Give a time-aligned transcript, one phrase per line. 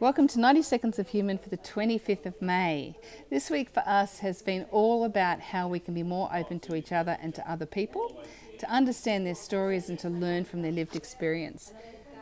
[0.00, 2.94] Welcome to 90 Seconds of Human for the 25th of May.
[3.30, 6.76] This week for us has been all about how we can be more open to
[6.76, 8.22] each other and to other people,
[8.60, 11.72] to understand their stories and to learn from their lived experience.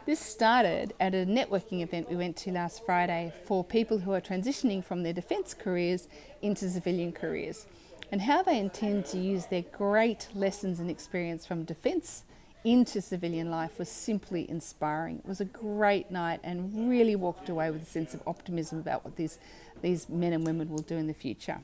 [0.07, 4.23] This started at a networking event we went to last Friday for people who are
[4.23, 6.09] transitioning from their defence careers
[6.41, 7.67] into civilian careers
[8.11, 12.25] and how they intend to use their great lessons and experience from defence
[12.67, 15.21] into civilian life was simply inspiring.
[15.21, 19.05] It was a great night and really walked away with a sense of optimism about
[19.05, 19.39] what these,
[19.83, 21.61] these men and women will do in the future.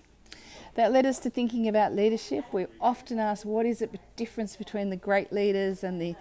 [0.74, 2.44] That led us to thinking about leadership.
[2.52, 6.14] We often ask what is the difference between the great leaders and the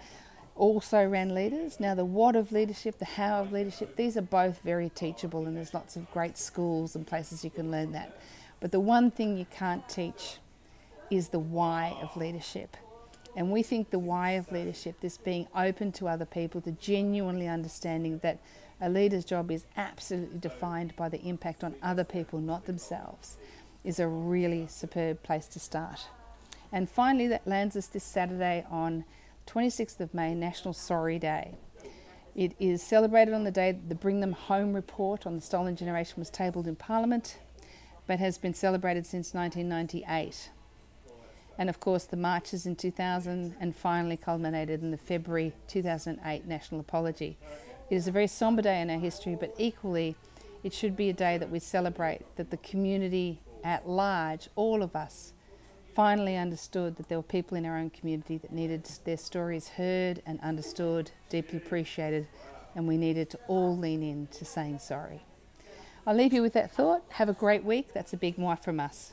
[0.56, 1.78] also ran leaders.
[1.78, 5.56] Now, the what of leadership, the how of leadership, these are both very teachable, and
[5.56, 8.18] there's lots of great schools and places you can learn that.
[8.58, 10.38] But the one thing you can't teach
[11.08, 12.76] is the why of leadership.
[13.34, 17.48] And we think the why of leadership, this being open to other people, the genuinely
[17.48, 18.38] understanding that
[18.80, 23.38] a leader's job is absolutely defined by the impact on other people, not themselves,
[23.84, 26.08] is a really superb place to start.
[26.70, 29.04] And finally, that lands us this Saturday on
[29.46, 31.56] 26th of May, National Sorry Day.
[32.34, 36.14] It is celebrated on the day the Bring Them Home report on the stolen generation
[36.16, 37.38] was tabled in Parliament,
[38.06, 40.50] but has been celebrated since 1998
[41.58, 46.80] and of course the marches in 2000 and finally culminated in the February 2008 national
[46.80, 47.36] apology.
[47.90, 50.16] It is a very sombre day in our history, but equally
[50.62, 54.96] it should be a day that we celebrate that the community at large, all of
[54.96, 55.32] us,
[55.94, 60.22] finally understood that there were people in our own community that needed their stories heard
[60.24, 62.26] and understood, deeply appreciated,
[62.74, 65.22] and we needed to all lean in to saying sorry.
[66.06, 67.02] I'll leave you with that thought.
[67.10, 67.92] Have a great week.
[67.92, 69.12] That's a big mwah from us.